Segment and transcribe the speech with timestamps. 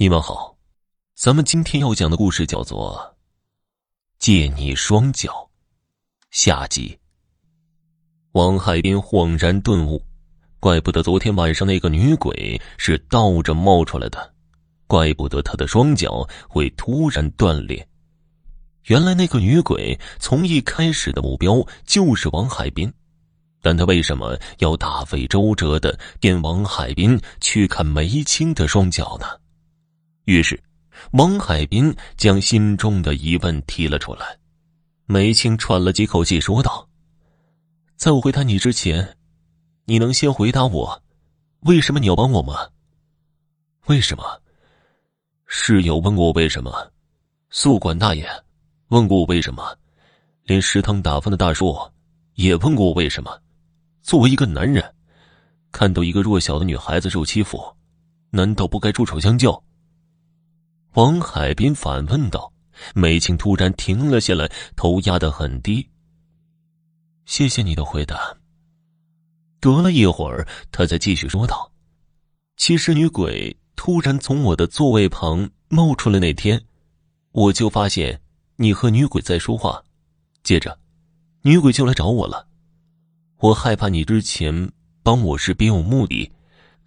[0.00, 0.56] 你们好，
[1.16, 3.16] 咱们今天要讲的故事叫做
[4.20, 5.28] 《借你双脚》
[6.30, 6.96] 下集。
[8.30, 10.00] 王海滨恍然顿悟，
[10.60, 14.32] 怪不得昨天晚上那个女鬼是倒着冒出来的，
[14.86, 17.84] 怪不得她的双脚会突然断裂。
[18.84, 21.54] 原来那个女鬼从一开始的目标
[21.84, 22.88] 就是王海滨，
[23.60, 29.26] 但她为什么要大费周折的骗王海滨去看梅青的双脚呢？
[30.28, 30.62] 于是，
[31.12, 34.38] 王海滨将心中的疑问提了出来。
[35.06, 36.86] 梅青喘了几口气，说道
[37.96, 39.16] ：“在我回答你之前，
[39.86, 41.02] 你能先回答我，
[41.60, 42.68] 为什么你要帮我吗？
[43.86, 44.22] 为什么？
[45.46, 46.92] 室友问过我为什么，
[47.48, 48.28] 宿管大爷
[48.88, 49.74] 问过我为什么，
[50.42, 51.74] 连食堂打饭的大叔
[52.34, 53.40] 也问过我为什么。
[54.02, 54.94] 作为一个男人，
[55.72, 57.58] 看到一个弱小的女孩子受欺负，
[58.28, 59.58] 难道不该出手相救？”
[60.94, 62.50] 王海滨反问道
[62.94, 65.86] ：“梅青突然停了下来，头压得很低。
[67.26, 68.34] 谢谢你的回答。”
[69.60, 71.70] 隔了一会儿，他才继续说道
[72.56, 76.60] ：“其实女鬼突然从我的座位旁冒出来那天，
[77.32, 78.20] 我就发现
[78.56, 79.82] 你和女鬼在说话。
[80.42, 80.76] 接着，
[81.42, 82.48] 女鬼就来找我了。
[83.40, 86.32] 我害怕你之前帮我是别有目的，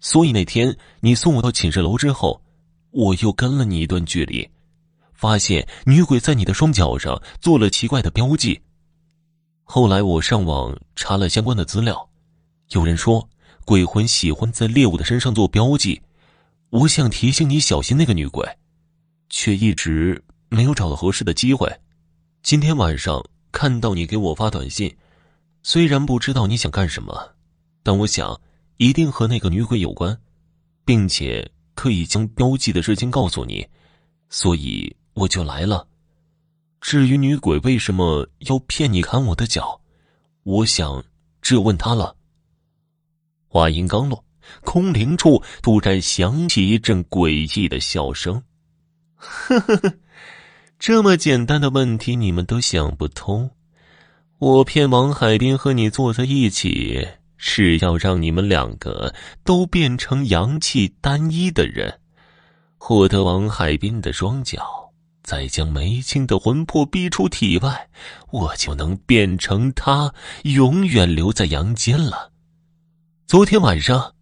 [0.00, 2.42] 所以那天你送我到寝室楼之后。”
[2.92, 4.46] 我又跟了你一段距离，
[5.14, 8.60] 发现女鬼在你的双脚上做了奇怪的标记。
[9.64, 12.10] 后来我上网查了相关的资料，
[12.72, 13.26] 有人说
[13.64, 16.02] 鬼魂喜欢在猎物的身上做标记。
[16.68, 18.46] 我想提醒你小心那个女鬼，
[19.30, 21.70] 却一直没有找到合适的机会。
[22.42, 24.94] 今天晚上看到你给我发短信，
[25.62, 27.32] 虽然不知道你想干什么，
[27.82, 28.38] 但我想
[28.76, 30.20] 一定和那个女鬼有关，
[30.84, 31.50] 并且。
[31.74, 33.66] 可以将标记的事情告诉你，
[34.28, 35.86] 所以我就来了。
[36.80, 39.80] 至于女鬼为什么要骗你砍我的脚，
[40.42, 41.04] 我想
[41.40, 42.16] 只有问她了。
[43.46, 44.24] 话音刚落，
[44.64, 48.42] 空灵处突然响起一阵诡异的笑声。
[49.14, 49.94] 呵呵呵，
[50.78, 53.50] 这么简单的问题你们都想不通？
[54.38, 57.06] 我骗王海滨和你坐在一起。
[57.44, 61.98] 是要让你们两个都变成阳气单一的人，
[62.78, 64.92] 获得王海滨的双脚，
[65.24, 67.88] 再将梅青的魂魄逼出体外，
[68.30, 70.14] 我就能变成他，
[70.44, 72.30] 永远留在阳间了。
[73.26, 74.14] 昨天晚上，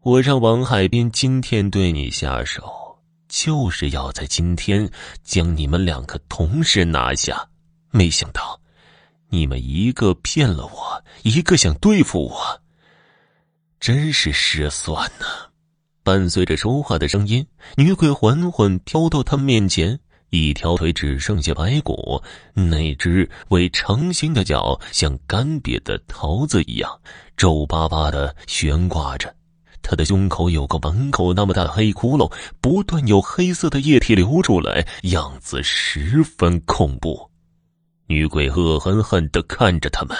[0.00, 2.98] 我让王海滨今天对你下手，
[3.28, 4.90] 就是要在今天
[5.22, 7.48] 将你们两个同时拿下，
[7.92, 8.60] 没想到。
[9.28, 12.60] 你们一个骗了我，一个想对付我，
[13.80, 15.26] 真是失算呢。
[16.02, 17.44] 伴随着说话的声音，
[17.76, 19.98] 女鬼缓缓飘到他面前，
[20.30, 22.22] 一条腿只剩下白骨，
[22.54, 27.00] 那只为成形的脚像干瘪的桃子一样
[27.36, 29.34] 皱巴巴的悬挂着。
[29.82, 37.28] 他的胸口有个碗口那么大的黑窟窿，不断有黑色的液体流出来，样子十分恐怖。
[38.08, 40.16] 女鬼恶狠狠的看着他们，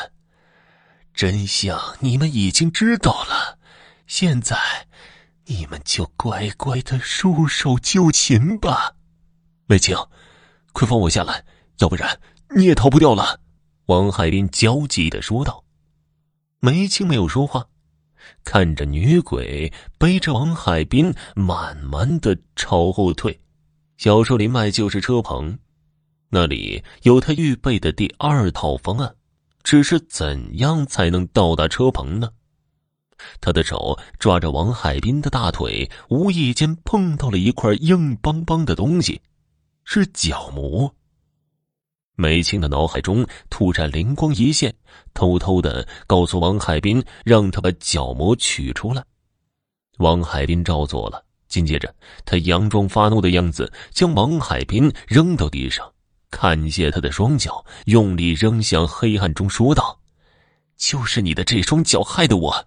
[1.14, 3.58] 真相你们已经知道了，
[4.06, 4.56] 现在
[5.47, 8.94] 你们就乖乖的束手就擒吧。
[9.66, 9.96] 梅青，
[10.72, 11.44] 快放我下来，
[11.78, 12.19] 要不然
[12.56, 13.41] 你也逃不掉了。”
[13.86, 15.64] 王海滨焦急的说道。
[16.58, 17.66] 梅青没有说话，
[18.42, 23.41] 看着女鬼背着王海滨慢慢的朝后退。
[23.96, 25.56] 小树林外就是车棚。
[26.28, 29.14] 那里有他预备的第二套方案，
[29.62, 32.31] 只是怎样才能到达车棚呢？
[33.41, 39.20] 他的手抓着王海滨的大腿，无意间碰到了一块硬邦邦的东西，
[39.84, 40.92] 是角膜。
[42.14, 44.75] 梅青的脑海中突然灵光一现，
[45.14, 49.04] 偷偷的告诉王海滨，让他把角膜取出来。
[49.98, 51.94] 王海滨照做了，紧接着
[52.25, 55.90] 他佯装发怒的样子，将王海滨扔到地上。
[56.31, 60.00] 看见他的双脚，用力扔向黑暗中，说道
[60.76, 62.67] ：“就是你的这双脚害的我，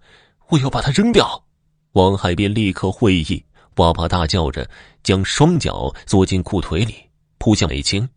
[0.49, 1.45] 我要把它扔掉。”
[1.93, 3.43] 王海便立刻会意，
[3.75, 4.69] 哇哇大叫着，
[5.03, 6.95] 将双脚缩进裤腿里，
[7.37, 8.07] 扑向梅青。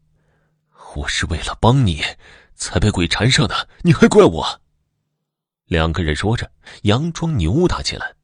[0.94, 2.03] 我是为了帮你，
[2.55, 4.61] 才被鬼缠上的，你还怪我？
[5.67, 6.50] 两个人说着，
[6.83, 8.15] 佯装扭打起来。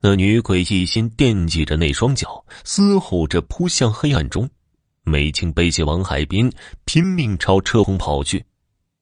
[0.00, 4.48] 那女鬼一心惦记着那双脚，嘶吼着扑向黑暗中。
[5.04, 6.50] 美青背起王海滨，
[6.84, 8.44] 拼命朝车棚跑去。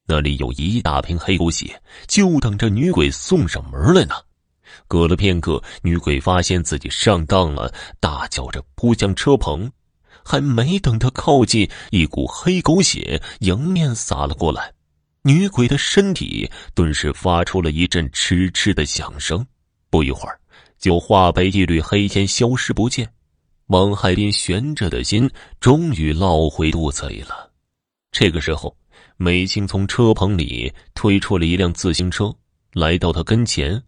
[0.07, 4.15] 那里有一大瓶黑狗血，就等着女鬼送上门来呢。
[4.87, 9.71] 隔了片刻，女鬼发现自己上当了，大叫着扑向车棚。
[10.23, 14.71] 还没等他靠近，一股黑狗血迎面洒了过来，
[15.23, 19.45] 女鬼的身体顿时发出了一阵嗤嗤的响声，
[19.89, 20.39] 不一会儿
[20.77, 23.11] 就化为一缕黑烟消失不见。
[23.71, 25.31] 王海滨悬着的心
[25.61, 27.49] 终于落回肚子里了。
[28.11, 28.75] 这个时候，
[29.15, 32.35] 梅青从车棚里推出了一辆自行车，
[32.73, 33.81] 来到他跟前。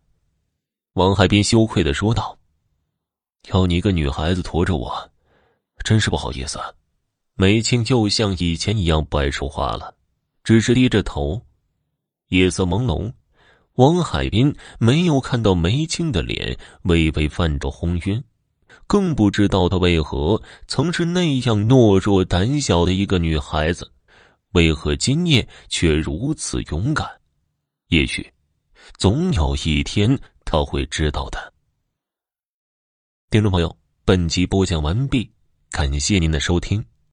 [0.93, 2.37] 王海滨羞愧的说道
[3.51, 5.11] ：“要你一个女孩子驮着我。”
[5.83, 6.57] 真是不好意思，
[7.35, 9.93] 梅青又像以前一样不爱说话了，
[10.45, 11.41] 只是低着头。
[12.29, 13.11] 夜色朦胧，
[13.73, 18.23] 王海滨没有看到梅青的脸，微微泛着红晕，
[18.87, 23.91] 更不知道她为何曾是那样懦弱胆小的一个女孩子，
[24.51, 27.07] 为何今夜却如此勇敢？
[27.87, 28.31] 也许，
[28.97, 31.53] 总有一天她会知道的。
[33.29, 33.75] 听众朋友，
[34.05, 35.29] 本集播讲完毕。
[35.71, 36.85] 感谢您的收听。